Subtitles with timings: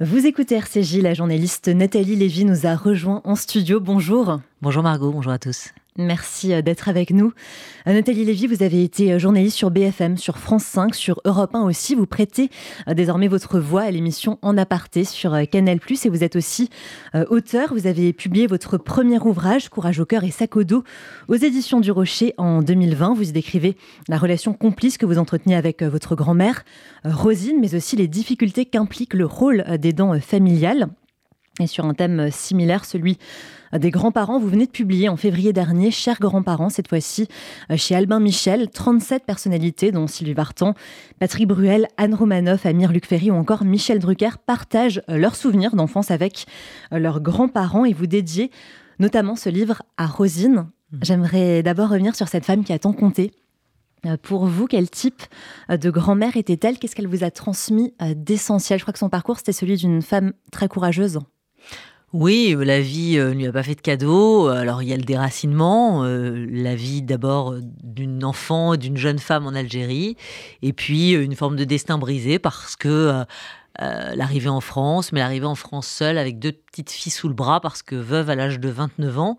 [0.00, 3.78] Vous écoutez RCJ, la journaliste Nathalie Lévy nous a rejoint en studio.
[3.78, 4.40] Bonjour.
[4.60, 5.68] Bonjour Margot, bonjour à tous.
[5.96, 7.32] Merci euh, d'être avec nous.
[7.86, 11.54] Euh, Nathalie Lévy, vous avez été euh, journaliste sur BFM, sur France 5, sur Europe
[11.54, 11.94] 1 aussi.
[11.94, 12.50] Vous prêtez
[12.88, 15.78] désormais votre voix à l'émission En aparté sur Canal+.
[16.04, 16.68] Et vous êtes aussi
[17.30, 17.72] auteur.
[17.72, 20.82] Vous avez publié votre premier ouvrage, Courage au cœur et sac au dos,
[21.28, 23.14] aux éditions du Rocher en 2020.
[23.14, 23.76] Vous y décrivez
[24.08, 26.64] la relation complice que vous entreteniez avec votre grand-mère,
[27.04, 30.88] Rosine, mais aussi les difficultés qu'implique le rôle des dents familiales.
[31.60, 33.18] Et sur un thème similaire, celui
[33.78, 37.28] des grands-parents, vous venez de publier en février dernier, Chers grands-parents, cette fois-ci
[37.70, 40.74] euh, chez Albin Michel, 37 personnalités, dont Sylvie Vartan,
[41.18, 45.74] Patrick Bruel, Anne Romanoff, Amir Luc Ferry ou encore Michel Drucker, partagent euh, leurs souvenirs
[45.74, 46.46] d'enfance avec
[46.92, 48.50] euh, leurs grands-parents et vous dédiez
[49.00, 50.66] notamment ce livre à Rosine.
[50.92, 50.98] Mmh.
[51.02, 53.32] J'aimerais d'abord revenir sur cette femme qui a tant compté
[54.20, 55.22] pour vous, quel type
[55.70, 56.78] de grand-mère était-elle?
[56.78, 58.78] Qu'est-ce qu'elle vous a transmis d'essentiel?
[58.78, 61.20] Je crois que son parcours, c'était celui d'une femme très courageuse.
[62.16, 64.46] Oui, la vie ne lui a pas fait de cadeau.
[64.46, 69.48] Alors il y a le déracinement, euh, la vie d'abord d'une enfant, d'une jeune femme
[69.48, 70.16] en Algérie,
[70.62, 73.24] et puis euh, une forme de destin brisé parce que
[73.80, 77.34] euh, l'arrivée en France, mais l'arrivée en France seule avec deux petites filles sous le
[77.34, 79.36] bras parce que veuve à l'âge de 29 ans.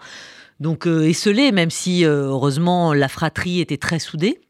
[0.60, 4.42] Donc esselée, même si heureusement la fratrie était très soudée.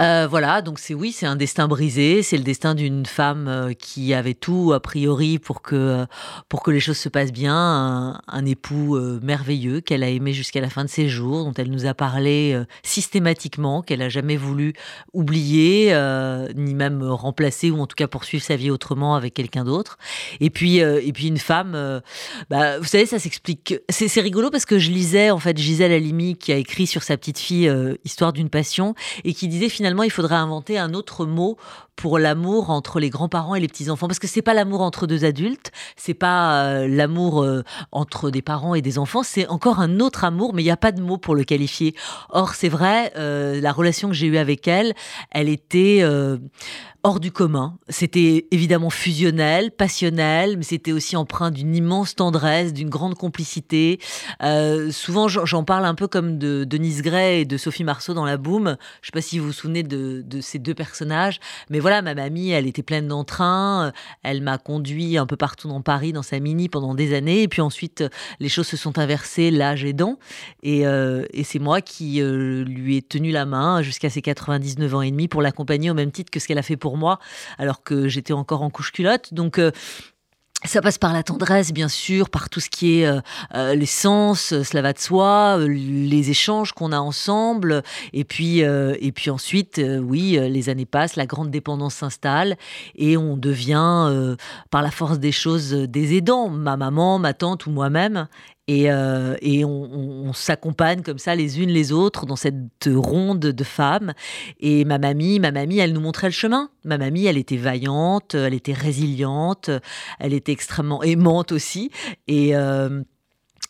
[0.00, 3.72] Euh, voilà, donc c'est oui, c'est un destin brisé, c'est le destin d'une femme euh,
[3.72, 6.06] qui avait tout a priori pour que
[6.48, 10.60] pour que les choses se passent bien, un, époux euh, merveilleux qu'elle a aimé jusqu'à
[10.60, 14.72] la fin de ses jours, dont elle nous a parlé systématiquement, qu'elle a jamais voulu
[15.12, 15.92] oublier
[16.54, 19.98] ni même remplacer ou en tout cas poursuivre sa vie autrement avec quelqu'un d'autre.
[20.40, 22.00] Et puis et puis une femme,
[22.50, 23.74] bah, vous savez, ça s'explique.
[23.88, 27.16] C'est rigolo parce que je lisais en fait Gisèle Halimi qui a écrit sur sa
[27.16, 27.70] petite fille
[28.04, 31.56] Histoire d'une passion et qui disait finalement il faudrait inventer un autre mot
[31.98, 35.24] pour l'amour entre les grands-parents et les petits-enfants parce que c'est pas l'amour entre deux
[35.24, 39.98] adultes, c'est pas euh, l'amour euh, entre des parents et des enfants, c'est encore un
[39.98, 41.96] autre amour mais il n'y a pas de mot pour le qualifier.
[42.30, 44.94] Or, c'est vrai, euh, la relation que j'ai eue avec elle,
[45.32, 46.04] elle était
[47.02, 47.78] hors du commun.
[47.88, 53.98] C'était évidemment fusionnel, passionnel, mais c'était aussi empreint d'une immense tendresse, d'une grande complicité.
[54.90, 58.36] souvent, j'en parle un peu comme de Denise Gray et de Sophie Marceau dans La
[58.36, 58.76] Boom.
[59.02, 62.14] Je sais pas si vous vous souvenez de, de ces deux personnages, mais voilà, ma
[62.14, 63.86] mamie, elle était pleine d'entrain.
[63.86, 63.90] Euh,
[64.22, 67.42] elle m'a conduit un peu partout dans Paris, dans sa mini, pendant des années.
[67.42, 68.08] Et puis ensuite, euh,
[68.40, 70.18] les choses se sont inversées, l'âge aidant.
[70.62, 75.02] Et, euh, et c'est moi qui lui ai tenu la main jusqu'à ses 99 ans
[75.02, 77.18] et demi pour l'accompagner au même titre que ce qu'elle a fait pour moi,
[77.58, 79.32] alors que j'étais encore en couche culotte.
[79.34, 79.60] Donc,
[80.64, 83.20] ça passe par la tendresse, bien sûr, par tout ce qui est euh,
[83.54, 88.58] euh l'essence, euh, cela va de soi, euh, les échanges qu'on a ensemble, et puis
[88.58, 92.56] et puis ensuite, oui, les années passent, la grande dépendance s'installe
[92.96, 94.36] et on devient,
[94.70, 98.26] par la force des choses, des aidants, ma maman, ma tante ou moi-même,
[98.68, 99.34] et, euh,
[99.64, 102.54] on, s'accompagne comme ça les unes les autres dans cette
[102.86, 104.12] ronde de femmes.
[104.60, 106.68] Et ma mamie, ma mamie, elle nous montrait le chemin.
[106.84, 109.70] Ma mamie, elle était vaillante, elle était résiliente,
[110.20, 111.90] elle était extrêmement aimante aussi.
[112.26, 113.02] Et euh,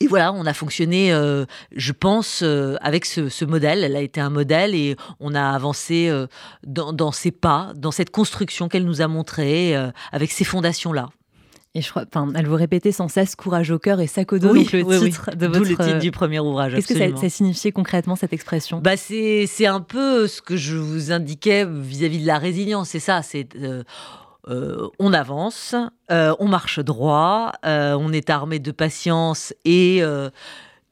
[0.09, 1.45] voilà, on a fonctionné, euh,
[1.77, 2.43] je pense,
[2.81, 3.85] avec ce, modèle.
[3.85, 6.13] Elle a été un modèle et on a avancé
[6.67, 9.77] dans, dans, ses pas, dans cette construction qu'elle nous a montrée,
[10.11, 11.09] avec ces fondations-là.
[11.79, 14.41] Et je crois, enfin, elle vous répétait sans cesse courage au cœur et sac au
[14.41, 15.61] dos, oui, donc le titre de votre.
[15.61, 16.75] le titre du premier ouvrage.
[16.75, 18.81] Qu'est-ce que ça, ça, signifiait concrètement cette expression?
[18.81, 22.89] Bah c'est c'est un peu ce que je vous indiquais vis-à-vis de la résilience.
[22.89, 23.23] C'est ça.
[23.23, 23.85] C'est euh,
[24.49, 25.77] euh, on avance,
[26.11, 30.03] euh, on marche droit, on est armé de patience et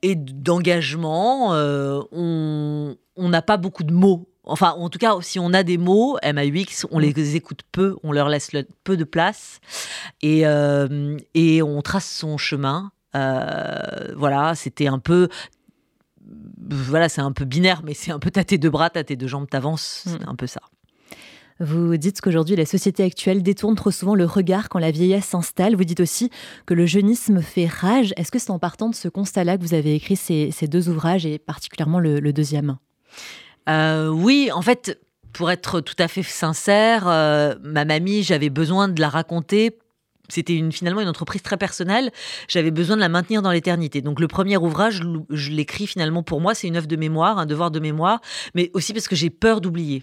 [0.02, 1.50] et d'engagement.
[2.12, 6.18] on n'a pas beaucoup de mots Enfin, en tout cas, si on a des mots,
[6.22, 7.36] MAUX, on les mm.
[7.36, 8.52] écoute peu, on leur laisse
[8.84, 9.60] peu de place
[10.22, 12.92] et, euh, et on trace son chemin.
[13.16, 15.28] Euh, voilà, c'était un peu
[16.68, 19.48] voilà, c'est un peu binaire, mais c'est un peu tâter deux bras, tâter deux jambes,
[19.48, 20.10] t'avances, mm.
[20.10, 20.60] c'est un peu ça.
[21.58, 25.74] Vous dites qu'aujourd'hui, la société actuelle détourne trop souvent le regard quand la vieillesse s'installe.
[25.74, 26.30] Vous dites aussi
[26.66, 28.12] que le jeunisme fait rage.
[28.16, 31.24] Est-ce que c'est en partant de ce constat-là que vous avez écrit ces, deux ouvrages
[31.24, 32.76] et particulièrement le deuxième?
[33.68, 35.00] Euh, oui, en fait,
[35.32, 39.78] pour être tout à fait sincère, euh, ma mamie, j'avais besoin de la raconter
[40.28, 42.10] c'était finalement une entreprise très personnelle.
[42.48, 44.02] J'avais besoin de la maintenir dans l'éternité.
[44.02, 47.46] Donc le premier ouvrage, je l'écris finalement pour moi, c'est une œuvre de mémoire, un
[47.46, 48.20] devoir de mémoire,
[48.54, 50.02] mais aussi parce que j'ai peur d'oublier.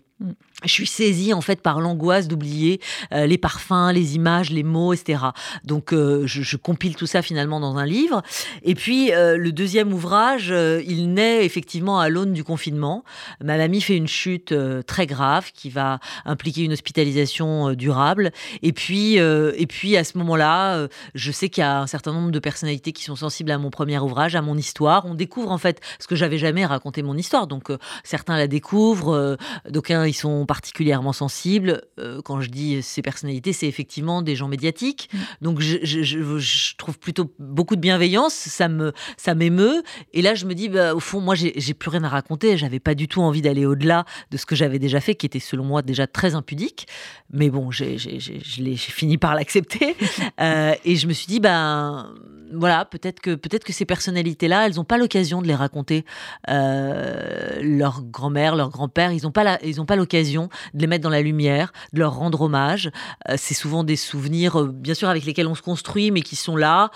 [0.64, 2.80] Je suis saisie en fait par l'angoisse d'oublier
[3.12, 5.20] euh, les parfums, les images, les mots, etc.
[5.66, 8.22] Donc euh, je, compile tout ça finalement dans un livre.
[8.64, 10.54] Et puis euh, le deuxième ouvrage,
[10.88, 13.04] il naît effectivement à l'aune du confinement.
[13.44, 14.54] Ma mamie fait une chute
[14.88, 18.32] très grave qui va impliquer une hospitalisation durable.
[18.62, 22.14] Et puis et puis à ce ce moment-là, je sais qu'il y a un certain
[22.14, 25.06] nombre de personnalités qui sont sensibles à mon premier ouvrage, à mon histoire.
[25.06, 27.48] On découvre en fait ce que j'avais jamais raconté mon histoire.
[27.48, 27.72] Donc
[28.04, 29.38] certains la découvrent,
[29.70, 31.82] d'aucuns ils sont particulièrement sensibles.
[32.24, 35.10] quand je dis ces personnalités, c'est effectivement des gens médiatiques.
[35.12, 35.18] Mmh.
[35.42, 38.34] Donc je, je, trouve plutôt beaucoup de bienveillance.
[38.34, 39.82] Ça me ça m'émeut.
[40.14, 42.58] Et là je me dis, bah, au fond, moi j'ai plus rien à raconter.
[42.58, 45.40] J'avais pas du tout envie d'aller au-delà de ce que j'avais déjà fait, qui était
[45.40, 46.88] selon moi déjà très impudique.
[47.32, 47.98] Mais bon, j'ai
[48.78, 49.96] fini par l'accepter.
[50.40, 52.14] Euh, et je me suis dit, ben
[52.54, 56.06] voilà, peut-être que peut-être que ces personnalités-là, elles n'ont pas l'occasion de les raconter.
[56.50, 61.10] Euh, leur grand-mère, leur grand-père, ils n'ont pas ils ont pas de les mettre dans
[61.10, 62.92] la lumière, de leur rendre hommage.
[63.30, 66.56] Euh, c'est souvent des souvenirs, bien sûr, avec lesquels on se construit, mais qui sont
[66.56, 66.92] là,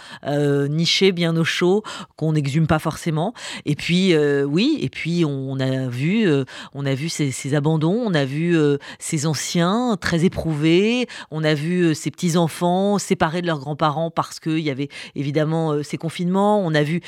[0.70, 1.84] nichés, bien au chaud,
[2.16, 3.34] qu'on n'exhume pas forcément.
[3.66, 4.16] Et puis,
[4.46, 6.28] oui, et puis on a vu,
[6.74, 8.58] on a vu ces, abandons, on a vu
[9.00, 14.40] ces anciens très éprouvés, on a vu ces petits enfants séparés de leurs grands-parents parce
[14.40, 16.66] qu'il y avait évidemment euh, ces confinements.
[16.66, 17.02] On a vu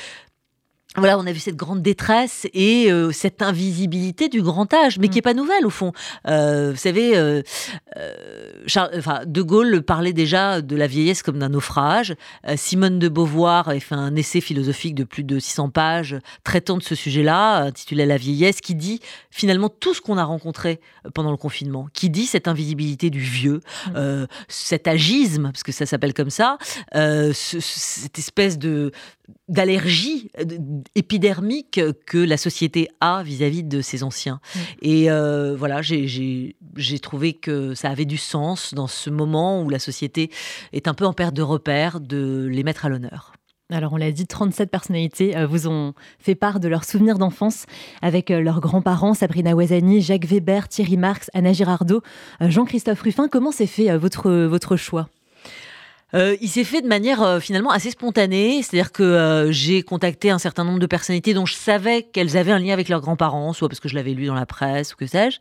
[0.96, 5.06] voilà, on a vu cette grande détresse et euh, cette invisibilité du grand âge, mais
[5.06, 5.22] qui n'est mm.
[5.22, 5.92] pas nouvelle au fond.
[6.26, 7.42] Euh, vous savez, euh,
[8.66, 12.16] enfin, De Gaulle parlait déjà de la vieillesse comme d'un naufrage.
[12.56, 16.82] Simone de Beauvoir avait fait un essai philosophique de plus de 600 pages traitant de
[16.82, 18.98] ce sujet-là, intitulé La vieillesse, qui dit
[19.30, 20.80] finalement tout ce qu'on a rencontré
[21.14, 23.60] pendant le confinement, qui dit cette invisibilité du vieux,
[23.94, 24.24] mm.
[24.48, 26.58] cet agisme, parce que ça s'appelle comme ça,
[26.92, 28.90] cette espèce de
[29.50, 30.44] d'allergie euh,
[30.94, 34.40] épidermique que la société a vis-à-vis de ses anciens.
[34.54, 34.58] Mm.
[34.82, 36.54] Et euh, voilà, j'ai
[37.02, 40.30] trouvé que ça avait du sens dans ce moment où la société
[40.72, 43.32] est un peu en perte de repère de les mettre à l'honneur.
[43.72, 47.66] Alors on l'a dit, 37 personnalités euh, vous ont fait part de leurs souvenirs d'enfance
[48.02, 52.02] avec leurs grands-parents, Sabrina Ouazani, Jacques Weber, Thierry Marx, Anna Girardot,
[52.40, 53.28] Jean-Christophe Ruffin.
[53.28, 55.08] Comment s'est fait votre, votre choix?
[56.14, 60.30] Euh, il s'est fait de manière euh, finalement assez spontanée, c'est-à-dire que euh, j'ai contacté
[60.30, 63.52] un certain nombre de personnalités dont je savais qu'elles avaient un lien avec leurs grands-parents,
[63.52, 65.38] soit parce que je l'avais lu dans la presse ou que sais-je,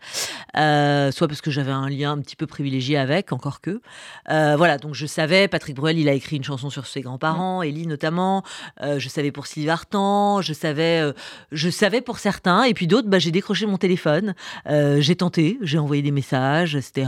[1.12, 3.82] soit parce que j'avais un lien un petit peu privilégié avec, encore que.
[4.28, 7.88] voilà, donc je savais, Patrick Bruel, il a écrit une chanson sur ses grands-parents, Ellie
[7.88, 8.44] notamment,
[8.82, 11.14] je savais pour Sylvie Vartan, je savais,
[11.52, 14.36] je savais pour certains, et puis d'autres, bah, j'ai décroché mon téléphone,
[14.68, 17.08] j'ai tenté, j'ai envoyé des messages, etc.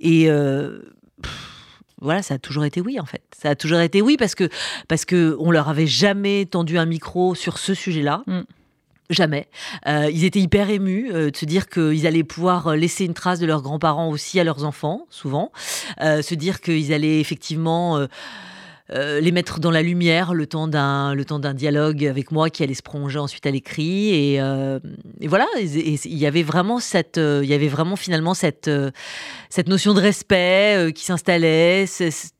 [0.00, 0.28] Et
[2.00, 3.22] voilà, ça a toujours été oui en fait.
[3.36, 4.48] Ça a toujours été oui parce que
[4.88, 8.22] parce que on leur avait jamais tendu un micro sur ce sujet-là.
[8.26, 8.42] Mm.
[9.10, 9.48] Jamais.
[9.86, 13.38] Euh, ils étaient hyper émus euh, de se dire qu'ils allaient pouvoir laisser une trace
[13.38, 15.52] de leurs grands-parents aussi à leurs enfants, souvent.
[16.00, 18.06] Euh, se dire qu'ils allaient effectivement
[18.90, 22.50] euh, les mettre dans la lumière le temps d'un le temps d'un dialogue avec moi
[22.50, 24.10] qui allait se prolonger ensuite à l'écrit.
[24.10, 24.78] Et, euh,
[25.22, 28.70] voilà il y avait vraiment cette euh, il y avait vraiment finalement cette
[29.48, 31.86] cette notion de respect qui s'installait.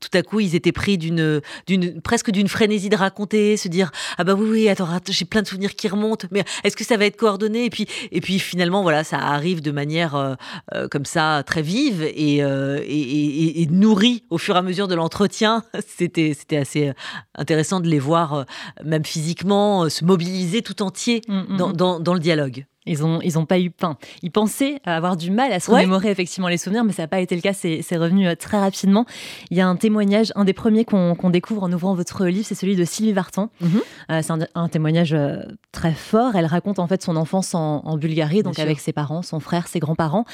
[0.01, 3.91] Tout à coup ils étaient pris d'une d'une presque d'une frénésie de raconter se dire
[4.19, 6.99] ah bah oui oui attends j'ai plein de souvenirs qui remontent mais est-ce que ça
[6.99, 7.65] va être coordonné?
[7.65, 10.37] Et puis et puis finalement voilà ça arrive de manière
[10.91, 15.65] comme ça très vive et, et, et nourrie au fur et à mesure de l'entretien.
[15.97, 16.93] C'était c'était assez euh,
[17.35, 18.45] intéressant de les voir, euh,
[18.85, 21.73] même physiquement, euh, se mobiliser tout entier mm, mm, mm.
[21.77, 22.67] dans, le dialogue.
[22.87, 23.97] Ils ont, ils ont pas eu pain.
[24.23, 27.21] Ils pensaient avoir du mal à se remémorer effectivement les souvenirs, mais ça n'a pas
[27.21, 27.55] été le cas.
[27.55, 29.07] C'est revenu euh, très rapidement.
[29.51, 32.55] Il y a un témoignage, un des premiers qu'on découvre en ouvrant votre livre, c'est
[32.55, 33.51] celui de Sylvie Vartan.
[33.61, 33.81] Mhm.
[34.11, 35.39] Euh, c'est un, témoignage euh,
[35.73, 36.35] très fort.
[36.35, 39.79] Elle raconte en fait son enfance en, Bulgarie, donc avec ses parents, son frère, ses
[39.79, 40.25] grands-parents,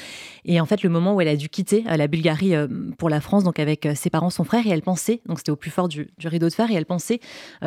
[0.45, 2.53] et en fait le moment où elle a dû quitter la Bulgarie
[2.97, 5.55] pour la France, donc avec ses parents, son frère, et elle pensait, donc c'était au
[5.55, 7.19] plus fort du, rideau de fer, et elle pensait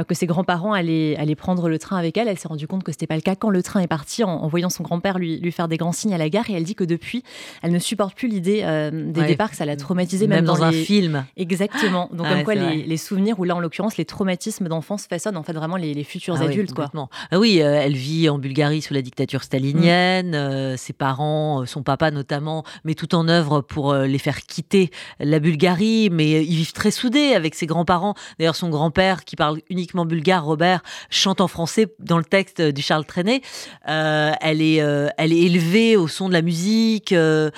[0.06, 2.26] que ses grands-parents allaient, allaient prendre le train avec elle.
[2.26, 4.30] Elle s'est rendue compte que c'était pas le cas quand le train est parti en,
[4.30, 6.64] en voyant son grand-père lui, lui faire des grands signes à la gare et elle
[6.64, 7.22] dit que depuis,
[7.62, 10.72] elle ne supporte plus l'idée euh, des départs, que ça l'a traumatisée même, dans, un
[10.72, 11.24] film.
[11.36, 12.10] Exactement.
[12.12, 15.52] Donc comme quoi les, souvenirs ou là en l'occurrence les traumatismes d'enfance façonnent en fait
[15.52, 16.90] vraiment les, futurs ah adultes quoi.
[17.30, 20.34] Ah oui, euh, elle vit en Bulgarie sous la dictature stalinienne.
[20.34, 24.90] Euh, ses parents, son papa notamment, met tout en œuvre pour les faire quitter
[25.20, 28.14] la Bulgarie, mais ils vivent très soudés avec ses grands-parents.
[28.38, 32.82] D'ailleurs, son grand-père qui parle uniquement bulgare, Robert, chante en français dans le texte du
[32.82, 33.42] Charles Trenet.
[33.86, 37.12] elle est euh, elle est élevée au son de la musique.
[37.12, 37.50] Euh,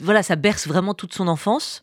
[0.00, 1.82] voilà, ça berce vraiment toute son enfance.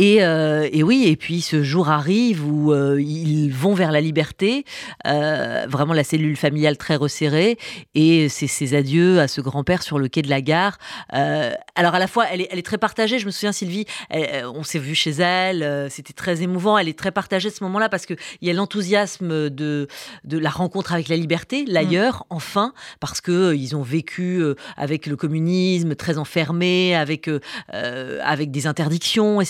[0.00, 4.64] Euh, et, oui, et puis ce jour arrive où euh, ils vont vers la liberté,
[5.06, 7.58] euh, vraiment la cellule familiale très resserrée,
[7.94, 10.78] et c'est ses adieux à ce grand-père sur le quai de la gare.
[11.10, 13.18] alors à la fois, elle est, elle est, très partagée.
[13.18, 16.78] Je me souviens, Sylvie, on s'est vu chez elle, c'était très émouvant.
[16.78, 19.88] Elle est très partagée à ce moment-là parce qu'il y a l'enthousiasme de,
[20.24, 22.34] de la rencontre avec la liberté, l'ailleurs, mm.
[22.34, 24.42] enfin, parce que ils ont vécu
[24.76, 27.28] avec le communisme très enfermé, avec
[27.70, 29.49] avec des interdictions etc.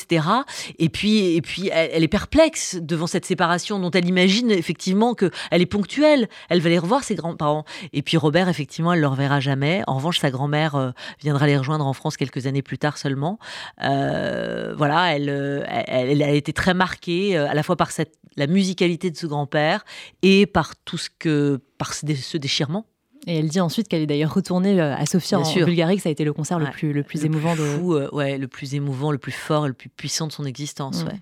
[0.78, 5.30] Et puis, et puis elle, est perplexe devant cette séparation dont elle imagine effectivement qu'elle
[5.52, 6.28] est ponctuelle.
[6.48, 7.64] Elle va les revoir, ses grands-parents.
[7.92, 9.82] Et puis Robert, effectivement, elle ne le reverra jamais.
[9.86, 10.90] En revanche, sa grand-mère euh,
[11.20, 13.38] viendra les rejoindre en France quelques années plus tard seulement.
[13.82, 15.28] Euh, voilà, elle,
[15.68, 17.90] elle, a été très marquée à la fois par
[18.36, 19.84] la musicalité de ce grand-père
[20.22, 22.86] et par tout ce que, par ce déchirement
[23.26, 26.08] et elle dit ensuite qu'elle est d'ailleurs retournée euh, à Sofia en, Bulgarie, que ça
[26.08, 27.54] a été le concert le plus, le plus émouvant.
[27.54, 27.60] de...
[27.60, 31.04] Euh, ouais, le plus émouvant, le plus fort, le plus puissant de son existence.
[31.04, 31.08] Mm.
[31.08, 31.20] Ouais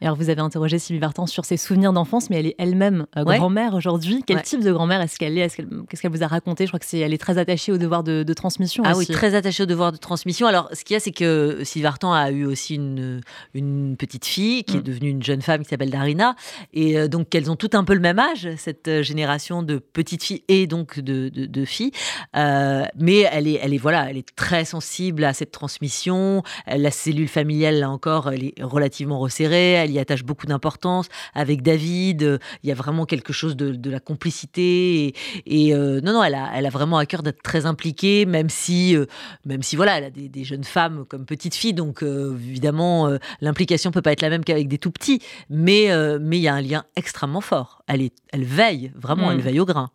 [0.00, 3.24] alors, vous avez interrogé Sylvie Vartan sur ses souvenirs d'enfance, mais elle est elle-même euh,
[3.24, 4.22] grand-mère aujourd'hui.
[4.26, 5.48] Quel type de grand-mère est-ce qu'elle est,
[5.88, 6.66] Qu'est-ce qu'elle vous a raconté?
[6.66, 8.82] Je crois que c'est elle est très attachée au devoir de, transmission.
[8.86, 10.46] Ah oui, très attachée au devoir de transmission.
[10.46, 13.20] Alors, ce qu'il y a, c'est que Sylvie Vartan a eu aussi une,
[13.54, 14.84] une petite fille qui est mm.
[14.84, 16.34] devenue une jeune femme qui s'appelle Darina.
[16.72, 19.78] Et euh, donc, elles ont toutes un peu le même âge, cette euh, génération de
[19.78, 21.92] petites filles et donc de, de, filles.
[22.34, 26.42] mais elle est, elle est, voilà, elle est très sensible à cette transmission.
[26.66, 31.08] La cellule familiale, là encore, elle est relativement resserrée elle y attache beaucoup d'importance.
[31.34, 35.14] Avec David, euh, il y a vraiment quelque chose de, la complicité.
[35.46, 38.48] Et, euh, non, non, elle a, elle a vraiment à cœur d'être très impliquée, même
[38.48, 39.06] si, euh,
[39.44, 43.10] même si voilà, elle a des, jeunes femmes comme petite fille, donc évidemment,
[43.40, 45.88] l'implication peut pas être la même qu'avec des tout petits, mais
[46.20, 47.82] mais il y a un lien extrêmement fort.
[47.86, 49.42] Elle est, elle veille vraiment, elle mm.
[49.42, 49.90] veille au grain.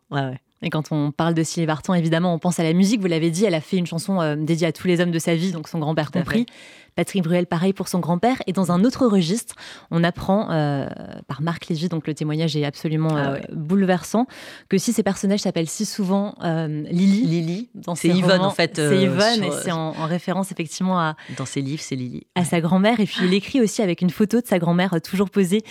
[0.62, 3.00] Et quand on parle de Sylvie Vartan, évidemment, on pense à la musique.
[3.00, 5.34] Vous l'avez dit, elle a fait une chanson dédiée à tous les hommes de sa
[5.34, 6.46] vie, donc son grand-père compris.
[6.94, 8.36] Patrick Bruel, pareil pour son grand-père.
[8.46, 9.54] Et dans un autre registre,
[9.90, 10.88] on apprend euh,
[11.26, 14.26] par Marc Lévy, donc le témoignage est absolument ah euh, bouleversant,
[14.68, 18.76] que si ces personnages s'appellent si souvent euh, Lily, Lily, c'est Yvonne en fait.
[18.76, 21.16] c'est Yvonne et c'est en, référence effectivement à.
[21.36, 22.26] Dans ses livres, c'est Lily.
[22.34, 23.00] À sa grand-mère.
[23.00, 25.62] Et puis il écrit aussi avec une photo de sa grand-mère toujours posée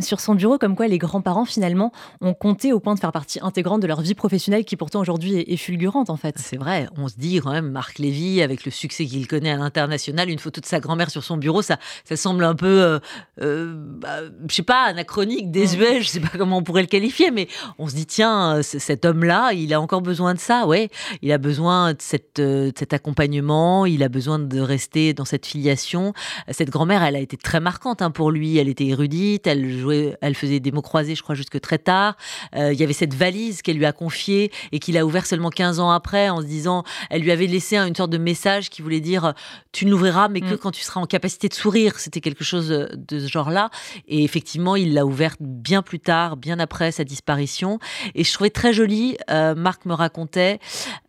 [0.00, 3.38] sur son bureau, comme quoi les grands-parents finalement ont compté au point de faire partie
[3.42, 6.36] intégrante de leur vie professionnelle qui pourtant aujourd'hui est, est, fulgurante en fait.
[6.38, 9.56] C'est vrai, on se dit quand même Marc Lévy avec le succès qu'il connaît à
[9.56, 12.98] l'international, une photo toute sa grand-mère sur son bureau, ça, ça semble un peu, euh,
[13.40, 17.30] euh, bah, je sais pas, anachronique, désuet, je sais pas comment on pourrait le qualifier,
[17.30, 17.48] mais
[17.78, 20.90] on se dit, tiens, cet homme-là, il a encore besoin de ça, ouais.
[21.22, 25.46] Il a besoin de, cette, euh, cet accompagnement, il a besoin de rester dans cette
[25.46, 26.12] filiation.
[26.50, 28.58] Cette grand-mère, elle a été très marquante hein, pour lui.
[28.58, 32.16] Elle était érudite, elle jouait, elle faisait des mots croisés, je crois, jusque très tard.
[32.54, 33.92] il y avait cette valise qu'elle lui a
[34.72, 37.76] et qu'il a ouvert seulement 15 ans après en se disant, elle lui avait laissé
[37.76, 39.34] une sorte de message qui voulait dire,
[39.72, 40.58] tu ne l'ouvriras, mais que mm.
[40.58, 41.98] quand tu seras en capacité de sourire.
[41.98, 43.70] C'était quelque chose de ce genre-là.
[44.08, 47.78] Et effectivement, il l'a ouverte bien plus tard, bien après sa disparition.
[48.14, 50.58] Et je trouvais très joli, euh, Marc me racontait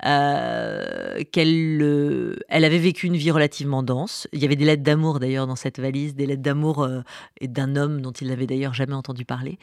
[0.05, 4.27] euh, qu'elle euh, elle avait vécu une vie relativement dense.
[4.33, 6.87] Il y avait des lettres d'amour d'ailleurs dans cette valise, des lettres d'amour
[7.39, 9.57] et d'un homme dont il n'avait d'ailleurs jamais entendu parler.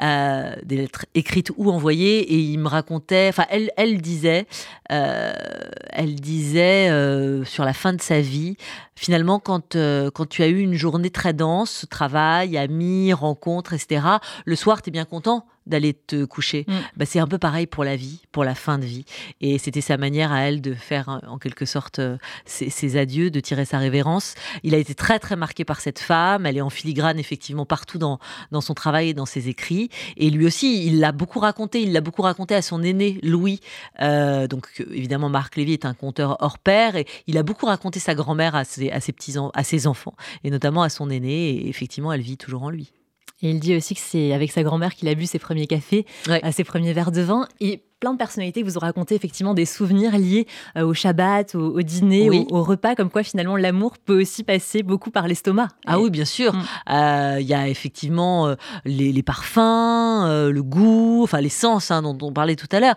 [0.00, 2.32] des lettres écrites ou envoyées.
[2.32, 4.46] Et il me racontait, enfin, elle, elle disait,
[4.88, 6.88] elle disait
[7.44, 8.56] sur la fin de sa vie,
[8.94, 14.06] finalement, quand, euh, quand tu as eu une journée très dense, travail, amis, rencontres, etc.,
[14.44, 16.64] le soir, tu es bien content d'aller te coucher.
[16.66, 16.72] Mm.
[16.96, 19.04] Bah, c'est un peu pareil pour la vie, pour la fin de vie.
[19.40, 23.40] Et c'était sa manière à elle de faire en quelque sorte euh, ses, adieux, de
[23.40, 24.34] tirer sa révérence.
[24.62, 26.46] Il a été très très marqué par cette femme.
[26.46, 28.18] Elle est en filigrane effectivement partout dans,
[28.50, 29.88] dans son travail et dans ses écrits.
[30.16, 31.82] Et lui aussi, il l'a beaucoup raconté.
[31.82, 33.60] Il l'a beaucoup raconté à son aîné Louis.
[34.00, 38.00] Euh, donc évidemment, Marc Lévy est un conteur hors pair et il a beaucoup raconté
[38.00, 41.50] sa grand-mère à ses, à ses petits à ses enfants et notamment à son aîné.
[41.50, 42.92] Et effectivement, elle vit toujours en lui.
[43.42, 46.06] Et il dit aussi que c'est avec sa grand-mère qu'il a bu ses premiers cafés,
[46.28, 47.48] à ses premiers verres de vin.
[47.60, 51.80] Et plein de personnalités vous ont raconté effectivement des souvenirs liés euh, au Shabbat, au,
[51.82, 55.68] dîner, au, repas, comme quoi finalement l'amour peut aussi passer beaucoup par l'estomac.
[55.86, 56.52] Ah oui, bien sûr.
[56.52, 56.64] Mm.
[56.90, 62.18] Euh, il y a effectivement euh, les, parfums, le goût, enfin les sens hein, dont
[62.22, 62.96] on parlait tout à l'heure.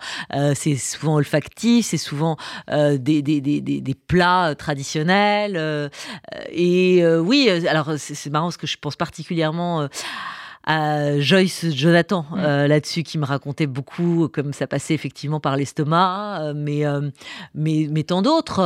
[0.55, 2.35] c'est souvent olfactif, c'est souvent
[2.67, 5.91] des, des, des, des, plats traditionnels.
[6.51, 9.87] et oui, alors c'est marrant parce que je pense particulièrement
[10.65, 12.39] à Joyce Jonathan mm.
[12.39, 17.09] euh, là-dessus qui me racontait beaucoup comme ça passait effectivement par l'estomac, euh, mais, euh,
[17.53, 18.61] mais, mais tant d'autres.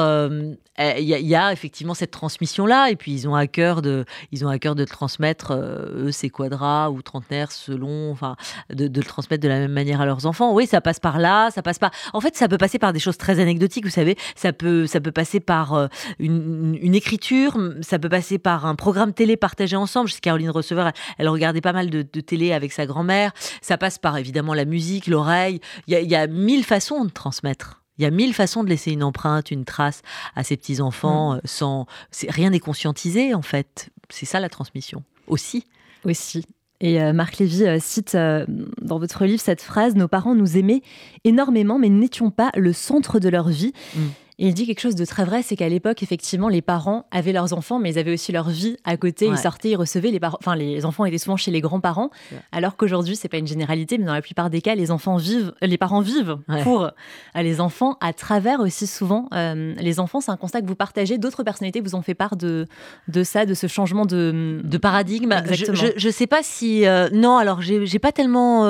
[0.82, 4.48] Il y, a effectivement cette transmission-là, et puis ils ont à cœur de, ils ont
[4.48, 8.38] à cœur de transmettre, eux, ces quadras ou trentenaires selon, enfin,
[8.70, 10.54] de, le transmettre de la même manière à leurs enfants.
[10.54, 11.92] Oui, ça passe par là, ça passe par.
[12.14, 14.16] En fait, ça peut passer par des choses très anecdotiques, vous savez.
[14.38, 19.12] Ça peut, ça peut passer par une, une écriture, ça peut passer par un programme
[19.12, 20.08] télé partagé ensemble.
[20.08, 23.32] Je sais Caroline Receveur, elle, elle regardait pas mal de, télé avec sa grand-mère.
[23.62, 25.60] Ça passe par évidemment la musique, l'oreille.
[25.88, 27.84] Il y, a, mille façons de transmettre.
[27.98, 30.02] Il y a mille façons de laisser une empreinte, une trace
[30.36, 31.38] à ses petits enfants mm.
[31.38, 31.86] euh, sans
[32.30, 33.90] rien n'est conscientisé en fait.
[34.10, 35.66] C'est ça la transmission aussi.
[36.06, 36.46] Aussi.
[36.80, 40.82] Et euh, Marc Lévy euh, cite dans votre livre cette phrase Nos parents nous aimaient
[41.26, 43.74] énormément, mais n'étions pas le centre de leur vie.
[43.96, 44.00] Mm.
[44.40, 47.34] Et il dit quelque chose de très vrai, c'est qu'à l'époque, effectivement, les parents avaient
[47.34, 49.28] leurs enfants, mais ils avaient aussi leur vie à côté.
[49.28, 50.38] Ils sortaient, ils recevaient les parents.
[50.40, 52.10] Enfin, les enfants étaient souvent chez les grands-parents,
[52.54, 55.54] alors qu'aujourd'hui, c'est pas une généralité, mais dans la plupart des cas, les enfants vivent,
[55.62, 56.90] les parents vivent pour euh,
[57.36, 60.22] les enfants à travers aussi souvent euh, les enfants.
[60.22, 61.18] C'est un constat que vous partagez.
[61.18, 62.66] D'autres personnalités vous ont fait part de
[63.10, 65.36] de ça, de ce changement de de paradigme.
[65.52, 67.38] Je, je, sais pas si euh, non.
[67.38, 68.62] Alors, j'ai pas tellement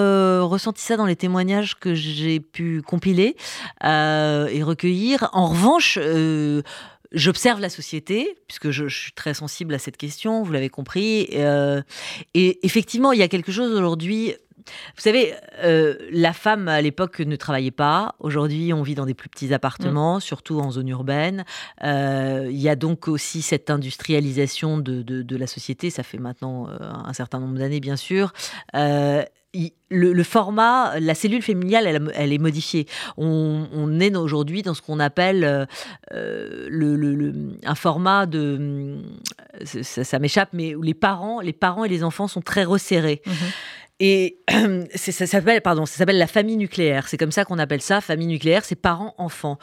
[0.47, 3.35] ressenti ça dans les témoignages que j'ai pu compiler
[3.83, 5.29] et recueillir.
[5.33, 6.61] En revanche, euh,
[7.11, 11.29] j'observe la société, puisque je, suis très sensible à cette question, vous l'avez compris.
[11.33, 11.81] Euh,
[12.33, 14.33] et effectivement, il y a quelque chose aujourd'hui.
[14.95, 18.15] Vous savez, euh, la femme à l'époque ne travaillait pas.
[18.19, 20.21] Aujourd'hui, on vit dans des plus petits appartements, mm.
[20.21, 21.43] surtout en zone urbaine.
[21.81, 25.89] il y a donc aussi cette industrialisation de, de, la société.
[25.89, 28.31] Ça fait maintenant un certain nombre d'années, bien sûr
[29.89, 32.87] le, format, la cellule familiale, elle, est modifiée.
[33.17, 35.65] On, est aujourd'hui dans ce qu'on appelle euh,
[36.13, 38.97] euh, le, un format de,
[39.63, 43.21] ça, m'échappe, mais où les parents, les parents et les enfants sont très resserrés.
[43.25, 43.33] Mhm.
[43.99, 44.39] Et
[44.95, 47.07] ça s'appelle, pardon, ça s'appelle la famille nucléaire.
[47.07, 48.63] C'est comme ça qu'on appelle ça, famille nucléaire.
[48.63, 49.57] C'est parents-enfants.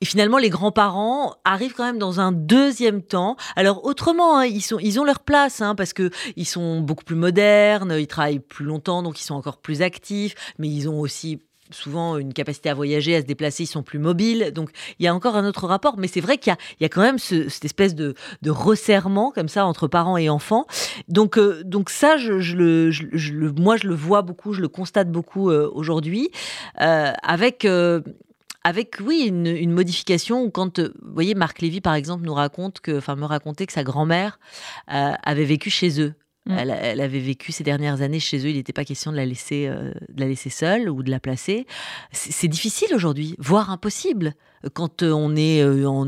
[0.00, 3.36] Et finalement, les grands-parents arrivent quand même dans un deuxième temps.
[3.56, 7.96] Alors autrement, hein, ils ont leur place hein, parce que ils sont beaucoup plus modernes,
[7.98, 10.34] ils travaillent plus longtemps, donc ils sont encore plus actifs.
[10.58, 11.40] Mais ils ont aussi
[11.70, 14.52] souvent une capacité à voyager, à se déplacer, ils sont plus mobiles.
[14.52, 17.02] Donc il y a encore un autre rapport, mais c'est vrai qu'il y, a, quand
[17.02, 18.14] même cette espèce de,
[18.46, 20.66] resserrement comme ça entre parents et enfants.
[21.08, 26.30] Donc, euh, donc ça, moi, je le vois beaucoup, je le constate beaucoup euh, aujourd'hui,
[26.80, 27.66] euh, avec
[28.64, 32.98] avec, oui, une, modification quand, euh, vous voyez, Marc Lévy, par exemple, nous raconte que,
[32.98, 34.38] enfin, me racontait que sa grand-mère
[34.92, 36.14] euh, avait vécu chez eux.
[36.46, 36.52] Mm.
[36.58, 38.50] Elle, avait vécu ces dernières années chez eux.
[38.50, 41.20] Il n'était pas question de la laisser, euh, de la laisser seule ou de la
[41.20, 41.66] placer.
[42.12, 44.34] C'est difficile aujourd'hui, voire impossible
[44.74, 46.06] quand euh, on est euh, en,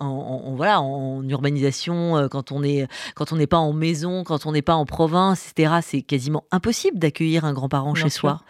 [0.00, 4.46] en, voilà, en urbanisation, euh, quand on est quand on n'est pas en maison, quand
[4.46, 5.74] on n'est pas en province, etc.
[5.82, 8.40] C'est quasiment impossible d'accueillir un grand-parent chez soi.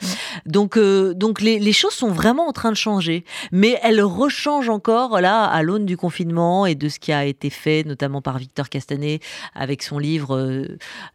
[0.46, 5.44] Donc donc les, choses sont vraiment en train de changer, mais elles rechangent encore là
[5.44, 9.20] à l'aune du confinement et de ce qui a été fait, notamment par Victor Castanet
[9.54, 10.66] avec son livre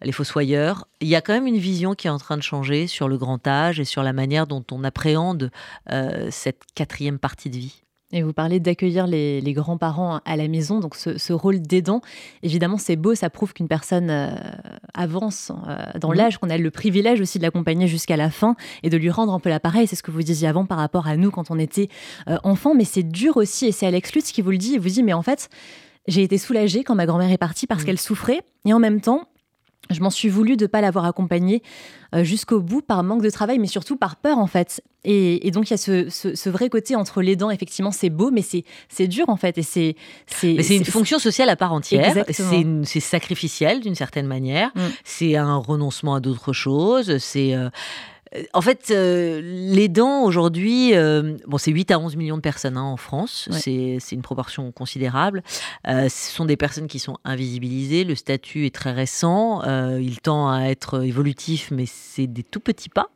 [0.02, 0.88] Les Fossoyeurs.
[1.00, 3.18] Il y a quand même une vision qui est en train de changer sur le
[3.18, 5.52] grand âge et sur la manière dont on appréhende
[6.30, 7.84] cette quatrième partie de vie.
[8.13, 12.00] Et vous parlez d'accueillir les, grands-parents à la maison, donc ce, rôle d'aidant,
[12.41, 14.30] évidemment c'est beau, ça prouve qu'une personne euh,
[14.93, 18.89] avance euh, dans l'âge, qu'on a le privilège aussi de l'accompagner jusqu'à la fin et
[18.89, 21.17] de lui rendre un peu l'appareil, c'est ce que vous disiez avant par rapport à
[21.17, 21.89] nous quand on était
[22.30, 24.80] euh, enfant, mais c'est dur aussi, et c'est Alex Lutz qui vous le dit, il
[24.80, 25.50] vous dit, mais en fait,
[26.08, 27.86] j'ai été soulagée quand ma grand-mère est partie parce mmh.
[27.86, 29.28] qu'elle souffrait, et en même temps,
[29.89, 31.62] je m'en suis voulu de ne pas l'avoir accompagnée
[32.15, 34.82] euh, jusqu'au bout par manque de travail, mais surtout par peur en fait.
[35.04, 38.41] Et, donc il y a ce, vrai côté entre les dents, effectivement c'est beau, mais
[38.41, 39.58] c'est dur en fait.
[39.58, 39.95] Et c'est
[40.28, 42.26] c'est une fonction sociale à part entière.
[42.84, 44.71] C'est sacrificiel d'une certaine manière.
[44.76, 44.82] Mm.
[45.04, 47.17] C'est un renoncement à d'autres choses.
[47.19, 47.69] C'est euh,
[48.54, 52.78] en fait, euh, les dents aujourd'hui, euh, bon, c'est 8 à 11 millions de personnes
[52.78, 55.44] hein, en France, c'est une proportion considérable.
[55.88, 59.62] Euh, ce sont des personnes qui sont invisibilisées, le statut est très récent,
[60.00, 63.10] il tend à être évolutif, mais c'est des tout petits pas.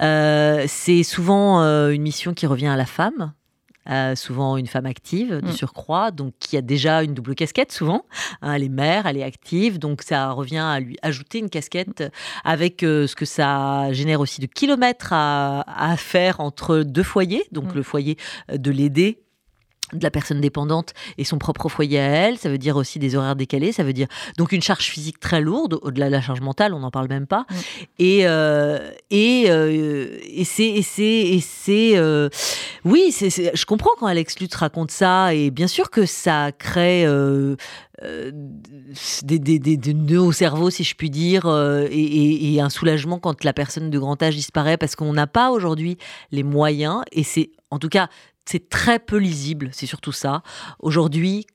[0.00, 3.32] c'est souvent une mission qui revient à la femme.
[3.90, 5.52] Euh, souvent une femme active de mm.
[5.52, 8.06] surcroît, donc qui a déjà une double casquette souvent.
[8.40, 12.02] Hein, elle est mère, elle est active, donc ça revient à lui ajouter une casquette
[12.44, 17.44] avec euh, ce que ça génère aussi de kilomètres à, à faire entre deux foyers,
[17.52, 17.76] donc mm.
[17.76, 18.16] le foyer
[18.50, 19.23] de l'aider
[19.92, 23.16] de la personne dépendante et son propre foyer à elle, ça veut dire aussi des
[23.16, 26.40] horaires décalés, ça veut dire donc une charge physique très lourde, au-delà de la charge
[26.40, 27.46] mentale, on n'en parle même pas.
[27.98, 32.28] Et, euh, et, euh, et c'est, et c'est, euh,
[32.84, 37.06] oui, c'est, je comprends quand Alex Lutz raconte ça, et bien sûr que ça crée
[39.22, 41.46] des, des, des, nœuds au cerveau, si je puis dire,
[41.90, 45.50] et, et, un soulagement quand la personne de grand âge disparaît, parce qu'on n'a pas
[45.50, 45.98] aujourd'hui
[46.32, 48.08] les moyens, et c'est en tout cas
[48.44, 50.42] c'est très peu lisible, c'est surtout ça.
[50.78, 51.46] Aujourd'hui,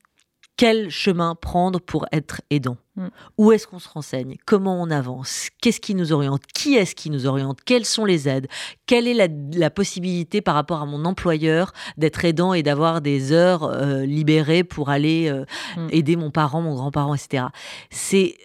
[0.59, 2.75] quel chemin prendre pour être aidant?
[2.97, 3.07] Mm.
[3.37, 4.35] Où est-ce qu'on se renseigne?
[4.45, 5.47] Comment on avance?
[5.61, 6.41] Qu'est-ce qui nous oriente?
[6.53, 7.59] Qui est-ce qui nous oriente?
[7.63, 8.47] Quelles sont les aides?
[8.85, 9.13] Quelle est
[9.53, 14.65] la, possibilité par rapport à mon employeur d'être aidant et d'avoir des heures euh, libérées
[14.65, 15.45] pour aller euh,
[15.77, 15.87] mm.
[15.91, 17.45] aider mon parent, mon grand-parent, etc.
[17.89, 18.35] C'est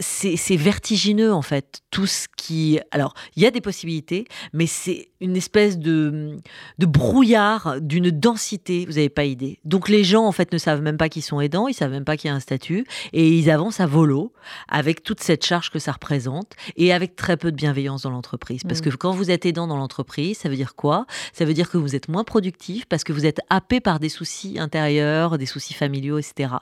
[0.00, 1.82] c'est vertigineux en fait.
[1.90, 2.80] Tout ce qui.
[2.90, 6.38] Alors, il y a des possibilités, mais c'est une espèce de,
[6.78, 9.58] de brouillard, d'une densité, vous n'avez pas idée.
[9.64, 12.04] Donc, les gens en fait ne savent même pas qu'ils sont aidants, ils savent même
[12.04, 14.32] pas qu'il y a un statut, et ils avancent à volo
[14.68, 18.62] avec toute cette charge que ça représente et avec très peu de bienveillance dans l'entreprise.
[18.66, 18.84] Parce mmh.
[18.84, 21.06] que quand vous êtes aidant dans l'entreprise, ça veut dire quoi?
[21.32, 24.08] Ça veut dire que vous êtes moins productif parce que vous êtes happé par des
[24.08, 26.54] soucis intérieurs, des soucis familiaux, etc.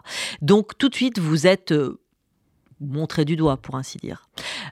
[0.42, 1.72] Donc, tout de suite, vous êtes
[2.80, 4.28] montrer du doigt, pour ainsi dire.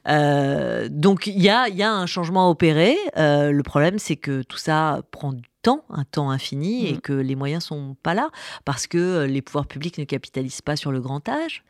[0.08, 2.96] Euh, donc il y a, y a, un changement à opérer.
[3.16, 7.00] Euh, le problème, c'est que tout ça prend du temps, un temps infini, et mm.
[7.00, 8.30] que les moyens sont pas là,
[8.64, 11.64] parce que les pouvoirs publics ne capitalisent pas sur le grand âge.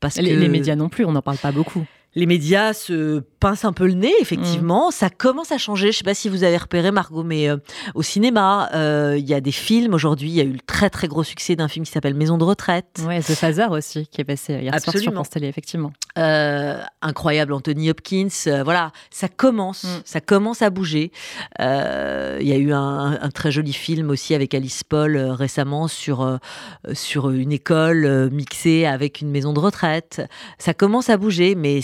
[0.00, 0.34] Parce les, que...
[0.34, 3.86] les médias non plus, on n'en parle pas beaucoup les médias se pincent un peu
[3.86, 4.88] le nez, effectivement.
[4.88, 4.92] Mm.
[4.92, 5.86] Ça commence à changer.
[5.86, 7.56] Je ne sais pas si vous avez repéré, Margot, mais euh,
[7.94, 10.28] au cinéma, euh, il y a des films aujourd'hui.
[10.28, 12.44] Il y a eu le très très gros succès d'un film qui s'appelle Maison de
[12.44, 13.02] retraite.
[13.06, 15.92] Ouais, The Phaser aussi, qui est passé hier soir sur France Télé, effectivement.
[16.18, 18.28] Euh, incroyable, Anthony Hopkins.
[18.62, 20.02] voilà, ça commence, mm.
[20.04, 21.10] ça commence à bouger.
[21.58, 26.38] Il y a eu un, un, très joli film aussi avec Alice Paul récemment sur
[26.92, 30.22] sur une école mixée avec une maison de retraite.
[30.58, 31.80] Ça commence à bouger, mais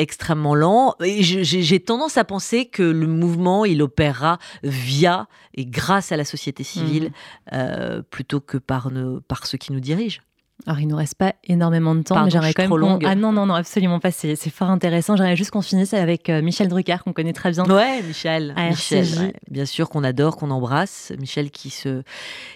[0.00, 0.94] extrêmement lent.
[1.02, 6.24] Et j'ai tendance à penser que le mouvement, il opérera via et grâce à la
[6.24, 7.54] société civile mmh.
[7.54, 8.90] euh, plutôt que par,
[9.28, 10.22] par ceux qui nous dirigent.
[10.66, 12.98] Alors, il nous reste pas énormément de temps, mais j'aimerais quand même.
[13.04, 14.10] Ah non, non, non, absolument pas.
[14.10, 15.16] C'est fort intéressant.
[15.16, 17.64] J'aimerais juste qu'on finisse avec euh, Michel Drucker, qu'on connaît très bien.
[17.64, 18.54] Ouais, Michel.
[18.56, 21.12] Michel Bien sûr, qu'on adore, qu'on embrasse.
[21.18, 22.02] Michel qui se,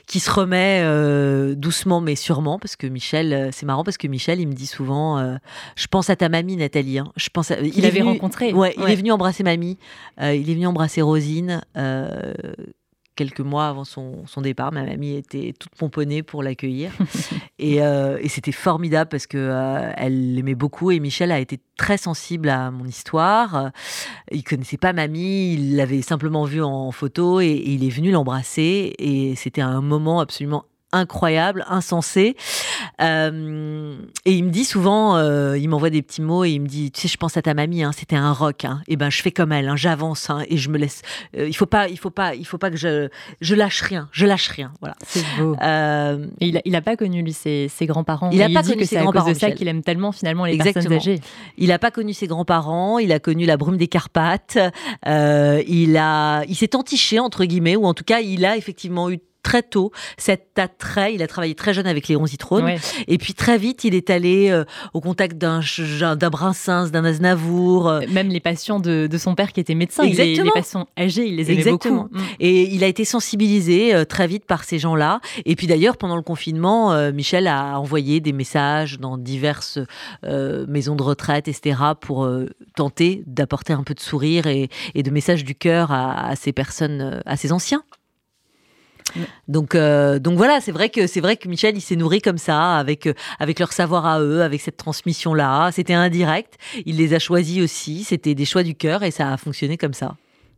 [0.06, 4.06] qui se remet euh, doucement, mais sûrement, parce que Michel, euh, c'est marrant, parce que
[4.06, 5.38] Michel, il me dit souvent
[5.76, 6.98] Je pense à ta mamie, Nathalie.
[6.98, 7.10] Hein.
[7.16, 8.52] Je pense Il, avait rencontré.
[8.52, 9.78] Ouais, il est venu embrasser mamie.
[10.20, 11.62] il est venu embrasser Rosine
[13.16, 14.72] quelques mois avant son, départ.
[14.72, 16.92] Ma mamie était toute pomponnée pour l'accueillir.
[17.62, 20.90] Euh, et, c'était formidable parce que euh, elle l'aimait beaucoup.
[20.90, 23.70] Et Michel a été très sensible à mon histoire.
[24.30, 28.92] Il connaissait pas mamie, il l'avait simplement vue en photo et il est venu l'embrasser.
[28.98, 32.36] Et c'était un moment absolument incroyable, insensé.
[33.00, 36.66] Euh, et il me dit souvent, euh, il m'envoie des petits mots et il me
[36.66, 38.64] dit, tu sais, je pense à ta mamie, hein, c'était un rock.
[38.64, 38.80] Hein.
[38.88, 41.02] et ben, je fais comme elle, hein, j'avance et je me laisse.
[41.36, 43.08] Euh, il faut pas, il faut pas, il faut pas que je,
[43.40, 44.72] je lâche rien, je lâche rien.
[44.80, 44.94] Voilà.
[45.04, 45.54] C'est beau.
[45.54, 48.30] et il, il a pas connu lui ses, ses grands-parents.
[48.30, 49.28] Il a pas connu ses grands-parents.
[49.34, 51.20] C'est ça qu'il aime tellement finalement les personnes âgées.
[51.58, 52.98] Il a pas connu ses grands-parents.
[52.98, 54.58] Il a connu la brume des Carpates.
[55.06, 59.18] il a, il s'est entiché entre guillemets, ou en tout cas, il a effectivement eu
[59.44, 61.14] très tôt cet attrait.
[61.14, 62.72] Il a travaillé très jeune avec Léon Zitrone.
[63.06, 65.60] Et puis très vite, il est allé euh, au contact d'un
[66.16, 67.88] d'un Brassens, d'un Aznavour.
[67.88, 68.00] Euh.
[68.10, 70.02] Même les patients de, son père qui était médecin.
[70.02, 70.44] Exactement.
[70.46, 72.08] Les, patients âgés, il les aimait beaucoup.
[72.10, 72.20] Mm.
[72.40, 75.20] Et il a été sensibilisé euh, très vite par ces gens-là.
[75.44, 79.78] Et puis d'ailleurs, pendant le confinement, Michel a envoyé des messages dans diverses
[80.22, 82.28] maisons de retraite, etc., pour
[82.74, 87.22] tenter d'apporter un peu de sourire et, de messages du cœur à, à ces personnes,
[87.26, 87.84] à ces anciens.
[89.48, 92.38] Donc, euh, donc voilà, c'est vrai que c'est vrai que Michel, il s'est nourri comme
[92.38, 95.70] ça, avec euh, avec leur savoir à eux, avec cette transmission là.
[95.72, 96.58] C'était indirect.
[96.86, 98.04] Il les a choisis aussi.
[98.04, 100.16] C'était des choix du cœur et ça a fonctionné comme ça.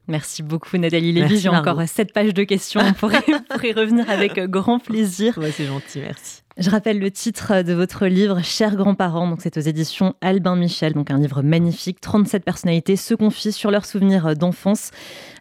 [0.09, 1.39] Merci beaucoup Nathalie Lévy.
[1.39, 2.81] J'ai encore sept pages de questions.
[2.81, 5.37] On pourrait, y revenir avec grand plaisir.
[5.39, 6.43] Ouais, c'est gentil, merci.
[6.59, 9.29] Je rappelle le titre de votre livre, Chers grands-parents.
[9.29, 10.95] Donc, c'est aux éditions Albin Michel.
[10.95, 12.01] Donc, un livre magnifique.
[12.01, 14.91] 37 personnalités se confient sur leurs souvenirs d'enfance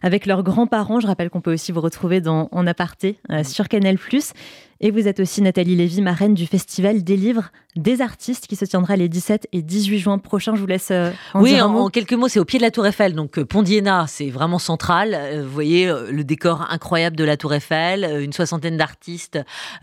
[0.02, 1.00] avec leurs grands-parents.
[1.00, 3.96] Je rappelle qu'on peut aussi vous retrouver dans En aparté euh, sur Canal+.
[4.80, 8.64] Et vous êtes aussi Nathalie Lévy, marraine du festival des livres des artistes qui se
[8.66, 10.54] tiendra les 17 et 18 juin prochains.
[10.54, 11.80] Je vous laisse euh, en oui, dire un mot.
[11.80, 13.14] en quelques mots, c'est au pied de la Tour Eiffel.
[13.14, 15.18] Donc euh, Pondiena, c'est vraiment central.
[15.42, 19.38] Vous voyez le décor incroyable de la Tour Eiffel, une soixantaine d'artistes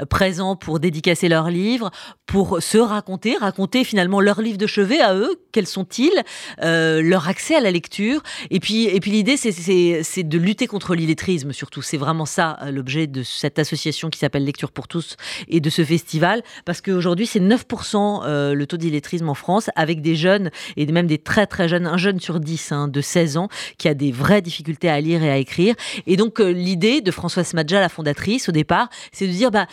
[0.09, 1.91] présents pour dédicacer leurs livres,
[2.25, 5.36] pour se raconter, raconter finalement leurs livres de chevet à eux.
[5.51, 6.23] Quels sont-ils
[6.59, 8.21] Leur accès à la lecture.
[8.49, 11.81] Et puis, et puis l'idée, c'est de lutter contre l'illettrisme surtout.
[11.81, 15.15] C'est vraiment ça l'objet de cette association qui s'appelle Lecture pour tous
[15.47, 20.01] et de ce festival, parce qu'aujourd'hui c'est 9% euh, le taux d'illettrisme en France, avec
[20.01, 23.38] des jeunes et même des très très jeunes, un jeune sur 10 hein, de 16
[23.38, 25.75] ans qui a des vraies difficultés à lire et à écrire.
[26.07, 29.67] Et donc euh, l'idée de Françoise Madja, la fondatrice, au départ, c'est de dire bah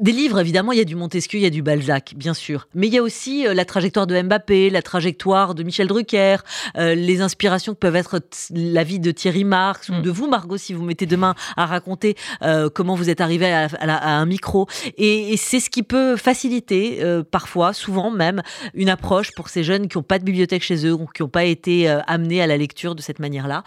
[0.00, 2.68] des livres, évidemment, il y a du Montesquieu, il y a du Balzac, bien sûr.
[2.74, 6.38] Mais il y a aussi euh, la trajectoire de Mbappé, la trajectoire de Michel Drucker,
[6.76, 8.20] euh, les inspirations que peuvent être
[8.50, 10.02] la vie de Thierry Marx ou mm.
[10.02, 13.68] de vous, Margot, si vous mettez demain à raconter euh, comment vous êtes arrivé à,
[13.80, 14.66] un micro.
[14.96, 18.42] Et, c'est ce qui peut faciliter, parfois, souvent même,
[18.74, 21.28] une approche pour ces jeunes qui n'ont pas de bibliothèque chez eux ou qui n'ont
[21.28, 23.62] pas été amenés à la lecture de cette manière-là.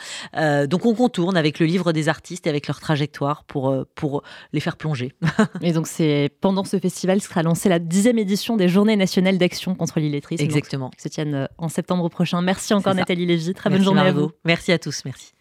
[0.67, 4.60] donc on contourne avec le livre des artistes et avec leur trajectoire pour, pour les
[4.60, 5.13] faire plonger.
[5.62, 9.38] Et donc c'est Et pendant ce festival sera lancée la dixième édition des Journées nationales
[9.38, 10.43] d'action contre l'illettrisme.
[10.43, 10.89] Exactement.
[10.89, 12.41] Qui se tiennent en septembre prochain.
[12.41, 13.54] Merci encore Nathalie Lévy.
[13.54, 14.32] Très bonne journée à vous.
[14.45, 15.04] Merci à tous.
[15.06, 15.34] Merci.